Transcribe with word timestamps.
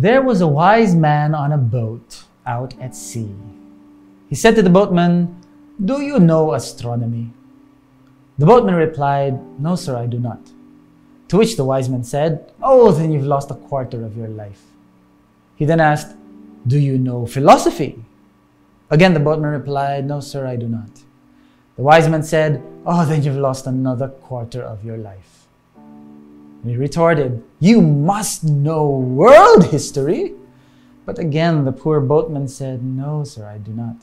There 0.00 0.22
was 0.22 0.40
a 0.40 0.48
wise 0.48 0.94
man 0.94 1.34
on 1.34 1.52
a 1.52 1.58
boat 1.58 2.24
out 2.46 2.72
at 2.80 2.96
sea. 2.96 3.34
He 4.30 4.34
said 4.34 4.56
to 4.56 4.62
the 4.62 4.70
boatman, 4.70 5.36
Do 5.84 6.00
you 6.00 6.18
know 6.18 6.54
astronomy? 6.54 7.34
The 8.38 8.46
boatman 8.46 8.76
replied, 8.76 9.60
No, 9.60 9.76
sir, 9.76 9.98
I 9.98 10.06
do 10.06 10.18
not. 10.18 10.40
To 11.28 11.36
which 11.36 11.58
the 11.58 11.66
wise 11.66 11.90
man 11.90 12.02
said, 12.02 12.50
Oh, 12.62 12.92
then 12.92 13.12
you've 13.12 13.26
lost 13.26 13.50
a 13.50 13.54
quarter 13.68 14.02
of 14.02 14.16
your 14.16 14.28
life. 14.28 14.62
He 15.56 15.66
then 15.66 15.80
asked, 15.80 16.16
Do 16.66 16.78
you 16.78 16.96
know 16.96 17.26
philosophy? 17.26 18.02
Again, 18.88 19.12
the 19.12 19.20
boatman 19.20 19.50
replied, 19.50 20.06
No, 20.06 20.20
sir, 20.20 20.46
I 20.46 20.56
do 20.56 20.66
not. 20.66 20.88
The 21.76 21.82
wise 21.82 22.08
man 22.08 22.22
said, 22.22 22.62
Oh, 22.86 23.04
then 23.04 23.22
you've 23.22 23.36
lost 23.36 23.66
another 23.66 24.08
quarter 24.08 24.62
of 24.62 24.82
your 24.82 24.96
life. 24.96 25.39
And 26.62 26.70
he 26.70 26.76
retorted, 26.76 27.42
You 27.58 27.80
must 27.80 28.44
know 28.44 28.88
world 28.88 29.66
history. 29.66 30.34
But 31.06 31.18
again, 31.18 31.64
the 31.64 31.72
poor 31.72 32.00
boatman 32.00 32.48
said, 32.48 32.82
No, 32.82 33.24
sir, 33.24 33.46
I 33.46 33.58
do 33.58 33.72
not. 33.72 33.96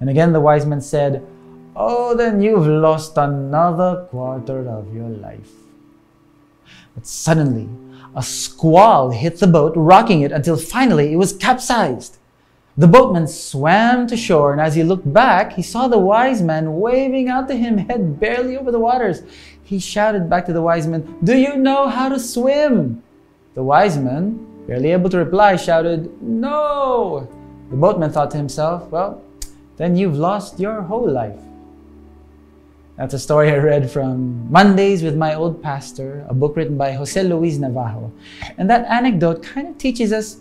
And 0.00 0.08
again, 0.08 0.32
the 0.32 0.40
wise 0.40 0.66
man 0.66 0.80
said, 0.80 1.24
Oh, 1.76 2.14
then 2.16 2.42
you've 2.42 2.66
lost 2.66 3.16
another 3.16 4.06
quarter 4.10 4.68
of 4.68 4.94
your 4.94 5.08
life. 5.08 5.52
But 6.94 7.06
suddenly, 7.06 7.68
a 8.14 8.22
squall 8.22 9.10
hit 9.10 9.38
the 9.38 9.46
boat, 9.46 9.72
rocking 9.76 10.20
it 10.22 10.32
until 10.32 10.56
finally 10.56 11.12
it 11.12 11.16
was 11.16 11.32
capsized. 11.32 12.18
The 12.76 12.88
boatman 12.88 13.28
swam 13.28 14.06
to 14.06 14.16
shore, 14.16 14.52
and 14.52 14.60
as 14.60 14.74
he 14.74 14.82
looked 14.82 15.12
back, 15.12 15.52
he 15.52 15.62
saw 15.62 15.88
the 15.88 15.98
wise 15.98 16.40
man 16.40 16.80
waving 16.80 17.28
out 17.28 17.48
to 17.48 17.56
him, 17.56 17.76
head 17.88 18.18
barely 18.18 18.56
over 18.56 18.72
the 18.72 18.78
waters. 18.78 19.22
He 19.62 19.78
shouted 19.78 20.30
back 20.30 20.46
to 20.46 20.52
the 20.52 20.62
wise 20.62 20.86
man, 20.86 21.18
Do 21.22 21.36
you 21.36 21.56
know 21.56 21.88
how 21.88 22.08
to 22.08 22.18
swim? 22.18 23.02
The 23.54 23.62
wise 23.62 23.98
man, 23.98 24.64
barely 24.66 24.92
able 24.92 25.10
to 25.10 25.18
reply, 25.18 25.56
shouted, 25.56 26.10
No! 26.22 27.28
The 27.68 27.76
boatman 27.76 28.10
thought 28.10 28.30
to 28.30 28.38
himself, 28.38 28.88
Well, 28.88 29.22
then 29.76 29.96
you've 29.96 30.16
lost 30.16 30.58
your 30.58 30.80
whole 30.80 31.08
life. 31.08 31.38
That's 32.96 33.14
a 33.14 33.18
story 33.18 33.50
I 33.50 33.56
read 33.56 33.90
from 33.90 34.50
Mondays 34.50 35.02
with 35.02 35.16
My 35.16 35.34
Old 35.34 35.62
Pastor, 35.62 36.24
a 36.28 36.34
book 36.34 36.56
written 36.56 36.76
by 36.76 36.92
Jose 36.92 37.22
Luis 37.22 37.58
Navajo. 37.58 38.12
And 38.58 38.68
that 38.70 38.86
anecdote 38.86 39.42
kind 39.42 39.68
of 39.68 39.78
teaches 39.78 40.12
us 40.12 40.40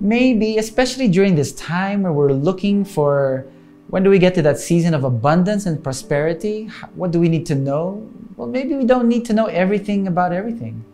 maybe, 0.00 0.58
especially 0.58 1.08
during 1.08 1.34
this 1.34 1.52
time 1.52 2.02
where 2.02 2.12
we're 2.12 2.32
looking 2.32 2.84
for 2.84 3.46
when 3.88 4.02
do 4.02 4.10
we 4.10 4.18
get 4.18 4.34
to 4.34 4.42
that 4.42 4.58
season 4.58 4.94
of 4.94 5.04
abundance 5.04 5.66
and 5.66 5.82
prosperity? 5.82 6.66
What 6.94 7.12
do 7.12 7.20
we 7.20 7.28
need 7.28 7.46
to 7.46 7.54
know? 7.54 8.08
Well, 8.36 8.48
maybe 8.48 8.74
we 8.74 8.84
don't 8.84 9.08
need 9.08 9.24
to 9.26 9.32
know 9.32 9.46
everything 9.46 10.08
about 10.08 10.32
everything. 10.32 10.84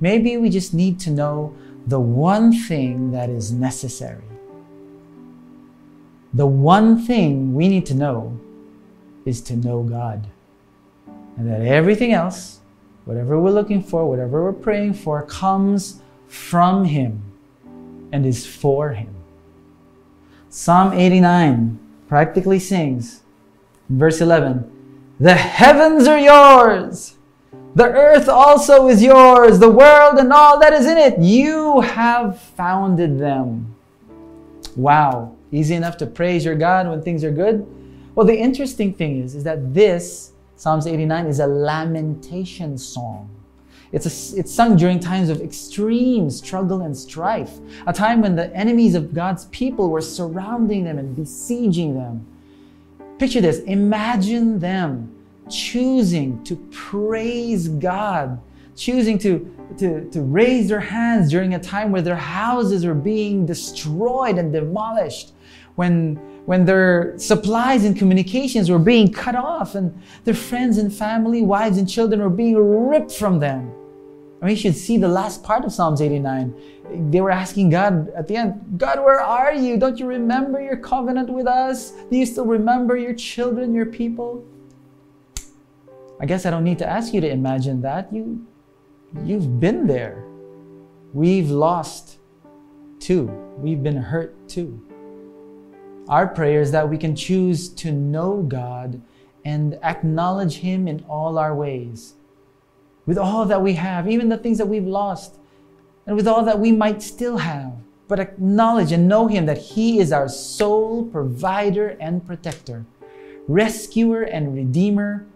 Maybe 0.00 0.36
we 0.38 0.48
just 0.48 0.72
need 0.72 0.98
to 1.00 1.10
know 1.10 1.54
the 1.86 2.00
one 2.00 2.52
thing 2.52 3.12
that 3.12 3.28
is 3.28 3.52
necessary. 3.52 4.24
The 6.32 6.46
one 6.46 6.98
thing 7.04 7.54
we 7.54 7.68
need 7.68 7.84
to 7.86 7.94
know 7.94 8.38
is 9.26 9.40
to 9.42 9.56
know 9.56 9.82
God. 9.82 10.26
And 11.36 11.48
that 11.50 11.60
everything 11.60 12.12
else, 12.12 12.60
whatever 13.04 13.38
we're 13.38 13.50
looking 13.50 13.82
for, 13.82 14.08
whatever 14.08 14.42
we're 14.42 14.52
praying 14.52 14.94
for, 14.94 15.22
comes 15.22 16.00
from 16.28 16.84
Him 16.84 17.27
and 18.12 18.26
is 18.26 18.46
for 18.46 18.90
Him. 18.90 19.14
Psalm 20.48 20.92
89 20.92 21.78
practically 22.08 22.58
sings, 22.58 23.22
verse 23.88 24.20
11 24.20 24.70
The 25.20 25.34
heavens 25.34 26.06
are 26.08 26.18
yours, 26.18 27.18
the 27.74 27.84
earth 27.84 28.28
also 28.28 28.88
is 28.88 29.02
yours, 29.02 29.58
the 29.58 29.70
world 29.70 30.18
and 30.18 30.32
all 30.32 30.58
that 30.58 30.72
is 30.72 30.86
in 30.86 30.98
it. 30.98 31.18
You 31.20 31.80
have 31.80 32.40
founded 32.40 33.18
them. 33.18 33.74
Wow, 34.74 35.36
easy 35.52 35.74
enough 35.74 35.96
to 35.98 36.06
praise 36.06 36.44
your 36.44 36.54
God 36.54 36.88
when 36.88 37.02
things 37.02 37.22
are 37.24 37.30
good? 37.30 37.66
Well, 38.14 38.26
the 38.26 38.36
interesting 38.36 38.92
thing 38.94 39.20
is, 39.20 39.34
is 39.34 39.44
that 39.44 39.74
this, 39.74 40.32
Psalms 40.56 40.86
89, 40.86 41.26
is 41.26 41.38
a 41.38 41.46
lamentation 41.46 42.76
song. 42.78 43.30
It's, 43.90 44.06
a, 44.06 44.38
it's 44.38 44.52
sung 44.52 44.76
during 44.76 45.00
times 45.00 45.30
of 45.30 45.40
extreme 45.40 46.30
struggle 46.30 46.82
and 46.82 46.96
strife, 46.96 47.52
a 47.86 47.92
time 47.92 48.20
when 48.20 48.36
the 48.36 48.54
enemies 48.54 48.94
of 48.94 49.14
God's 49.14 49.46
people 49.46 49.90
were 49.90 50.02
surrounding 50.02 50.84
them 50.84 50.98
and 50.98 51.16
besieging 51.16 51.94
them. 51.94 52.26
Picture 53.18 53.40
this 53.40 53.60
imagine 53.60 54.58
them 54.58 55.14
choosing 55.48 56.42
to 56.44 56.56
praise 56.70 57.68
God, 57.68 58.38
choosing 58.76 59.18
to, 59.18 59.54
to, 59.78 60.08
to 60.10 60.20
raise 60.20 60.68
their 60.68 60.80
hands 60.80 61.30
during 61.30 61.54
a 61.54 61.58
time 61.58 61.90
where 61.90 62.02
their 62.02 62.16
houses 62.16 62.84
were 62.84 62.94
being 62.94 63.46
destroyed 63.46 64.36
and 64.36 64.52
demolished, 64.52 65.32
when, 65.76 66.16
when 66.44 66.64
their 66.64 67.14
supplies 67.18 67.84
and 67.84 67.96
communications 67.96 68.70
were 68.70 68.78
being 68.78 69.10
cut 69.10 69.34
off, 69.34 69.74
and 69.74 69.98
their 70.24 70.34
friends 70.34 70.76
and 70.76 70.92
family, 70.92 71.40
wives 71.42 71.78
and 71.78 71.88
children 71.88 72.20
were 72.20 72.28
being 72.28 72.56
ripped 72.88 73.12
from 73.12 73.38
them. 73.38 73.72
I 74.40 74.44
mean, 74.44 74.54
you 74.54 74.60
should 74.60 74.76
see 74.76 74.98
the 74.98 75.08
last 75.08 75.42
part 75.42 75.64
of 75.64 75.72
Psalms 75.72 76.00
89. 76.00 77.10
They 77.10 77.20
were 77.20 77.30
asking 77.30 77.70
God 77.70 78.08
at 78.10 78.28
the 78.28 78.36
end, 78.36 78.78
God, 78.78 79.00
where 79.00 79.20
are 79.20 79.52
you? 79.52 79.76
Don't 79.76 79.98
you 79.98 80.06
remember 80.06 80.60
your 80.60 80.76
covenant 80.76 81.28
with 81.28 81.46
us? 81.46 81.90
Do 82.10 82.16
you 82.16 82.24
still 82.24 82.46
remember 82.46 82.96
your 82.96 83.14
children, 83.14 83.74
your 83.74 83.86
people? 83.86 84.44
I 86.20 86.26
guess 86.26 86.46
I 86.46 86.50
don't 86.50 86.64
need 86.64 86.78
to 86.78 86.88
ask 86.88 87.12
you 87.12 87.20
to 87.20 87.28
imagine 87.28 87.80
that. 87.82 88.12
You, 88.12 88.46
you've 89.24 89.58
been 89.58 89.86
there. 89.86 90.24
We've 91.12 91.50
lost 91.50 92.18
too. 93.00 93.26
We've 93.58 93.82
been 93.82 93.96
hurt 93.96 94.48
too. 94.48 94.80
Our 96.08 96.26
prayer 96.26 96.60
is 96.60 96.70
that 96.72 96.88
we 96.88 96.96
can 96.96 97.14
choose 97.14 97.68
to 97.70 97.92
know 97.92 98.42
God 98.42 99.02
and 99.44 99.78
acknowledge 99.82 100.58
Him 100.58 100.88
in 100.88 101.04
all 101.08 101.38
our 101.38 101.54
ways. 101.54 102.14
With 103.08 103.16
all 103.16 103.46
that 103.46 103.62
we 103.62 103.72
have, 103.72 104.06
even 104.06 104.28
the 104.28 104.36
things 104.36 104.58
that 104.58 104.68
we've 104.68 104.86
lost, 104.86 105.36
and 106.06 106.14
with 106.14 106.28
all 106.28 106.44
that 106.44 106.58
we 106.58 106.72
might 106.72 107.00
still 107.00 107.38
have, 107.38 107.72
but 108.06 108.20
acknowledge 108.20 108.92
and 108.92 109.08
know 109.08 109.28
Him 109.28 109.46
that 109.46 109.56
He 109.56 109.98
is 109.98 110.12
our 110.12 110.28
sole 110.28 111.06
provider 111.06 111.96
and 112.00 112.26
protector, 112.26 112.84
rescuer 113.48 114.24
and 114.24 114.54
redeemer, 114.54 115.26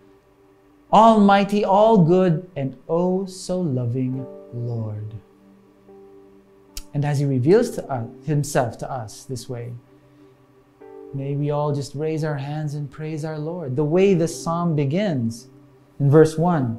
Almighty, 0.93 1.65
all 1.65 1.97
good, 1.97 2.47
and 2.57 2.77
oh 2.91 3.25
so 3.25 3.63
loving 3.63 4.27
Lord. 4.53 5.15
And 6.93 7.07
as 7.07 7.21
He 7.21 7.25
reveals 7.25 7.71
to 7.71 7.91
us, 7.91 8.07
Himself 8.27 8.77
to 8.79 8.93
us 8.93 9.25
this 9.25 9.49
way, 9.49 9.73
may 11.15 11.37
we 11.37 11.51
all 11.51 11.75
just 11.75 11.95
raise 11.95 12.23
our 12.23 12.37
hands 12.37 12.75
and 12.75 12.91
praise 12.91 13.25
our 13.25 13.39
Lord. 13.39 13.77
The 13.77 13.85
way 13.85 14.13
the 14.13 14.29
psalm 14.29 14.77
begins 14.77 15.49
in 15.99 16.11
verse 16.11 16.37
1 16.37 16.79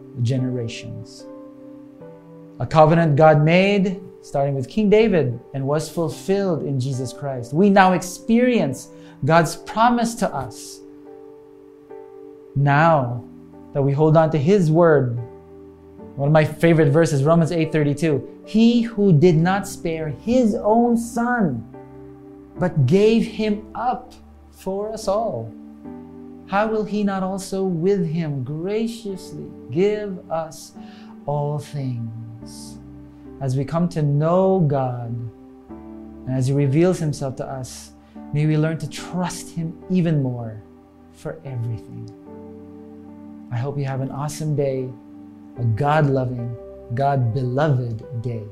generations. 0.21 1.25
A 2.59 2.65
covenant 2.65 3.15
God 3.15 3.41
made 3.43 4.01
starting 4.21 4.53
with 4.53 4.69
King 4.69 4.89
David 4.89 5.39
and 5.53 5.65
was 5.65 5.89
fulfilled 5.89 6.63
in 6.63 6.79
Jesus 6.79 7.11
Christ. 7.11 7.53
We 7.53 7.69
now 7.69 7.93
experience 7.93 8.89
God's 9.25 9.55
promise 9.55 10.15
to 10.15 10.33
us 10.33 10.81
now 12.55 13.23
that 13.73 13.81
we 13.81 13.93
hold 13.93 14.17
on 14.17 14.29
to 14.31 14.37
his 14.37 14.69
word 14.69 15.17
one 16.15 16.27
of 16.27 16.33
my 16.33 16.43
favorite 16.43 16.91
verses 16.91 17.23
romans 17.23 17.51
8:32 17.51 18.27
he 18.45 18.81
who 18.81 19.13
did 19.13 19.37
not 19.37 19.65
spare 19.65 20.09
his 20.09 20.55
own 20.55 20.97
son 20.97 21.65
but 22.59 22.85
gave 22.85 23.25
him 23.25 23.65
up 23.73 24.13
for 24.51 24.91
us 24.91 25.07
all 25.07 25.49
how 26.51 26.67
will 26.67 26.83
he 26.83 27.01
not 27.01 27.23
also 27.23 27.63
with 27.63 28.05
him 28.05 28.43
graciously 28.43 29.49
give 29.71 30.19
us 30.29 30.73
all 31.25 31.57
things 31.57 32.77
as 33.39 33.55
we 33.55 33.63
come 33.63 33.87
to 33.87 34.01
know 34.01 34.59
god 34.59 35.09
and 36.27 36.29
as 36.29 36.47
he 36.47 36.53
reveals 36.53 36.99
himself 36.99 37.37
to 37.37 37.45
us 37.45 37.93
may 38.33 38.45
we 38.45 38.57
learn 38.57 38.77
to 38.77 38.89
trust 38.89 39.55
him 39.55 39.81
even 39.89 40.21
more 40.21 40.61
for 41.13 41.39
everything 41.45 42.05
I 43.51 43.57
hope 43.57 43.77
you 43.77 43.83
have 43.83 43.99
an 43.99 44.11
awesome 44.11 44.55
day, 44.55 44.89
a 45.57 45.63
God 45.75 46.05
loving, 46.05 46.55
God 46.95 47.33
beloved 47.33 48.21
day. 48.21 48.45